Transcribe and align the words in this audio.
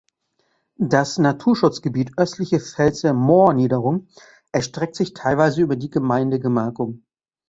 Das 0.79 1.19
Naturschutzgebiet 1.19 2.13
Östliche 2.17 2.59
Pfälzer 2.59 3.13
Moorniederung 3.13 4.07
erstreckt 4.51 4.95
sich 4.95 5.13
teilweise 5.13 5.61
über 5.61 5.75
die 5.75 5.91
Gemeindegemarkung. 5.91 7.03